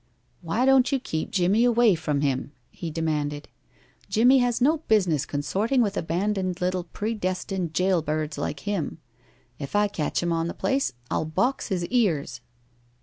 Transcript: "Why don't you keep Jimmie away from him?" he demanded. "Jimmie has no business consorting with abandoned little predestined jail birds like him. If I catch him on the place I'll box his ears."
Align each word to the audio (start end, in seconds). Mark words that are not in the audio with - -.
"Why 0.41 0.65
don't 0.65 0.91
you 0.91 0.99
keep 0.99 1.29
Jimmie 1.29 1.63
away 1.63 1.93
from 1.93 2.21
him?" 2.21 2.53
he 2.71 2.89
demanded. 2.89 3.49
"Jimmie 4.09 4.39
has 4.39 4.59
no 4.59 4.77
business 4.87 5.27
consorting 5.27 5.79
with 5.83 5.95
abandoned 5.95 6.59
little 6.59 6.85
predestined 6.85 7.75
jail 7.75 8.01
birds 8.01 8.35
like 8.35 8.61
him. 8.61 8.97
If 9.59 9.75
I 9.75 9.87
catch 9.87 10.23
him 10.23 10.33
on 10.33 10.47
the 10.47 10.55
place 10.55 10.93
I'll 11.11 11.25
box 11.25 11.67
his 11.67 11.85
ears." 11.85 12.41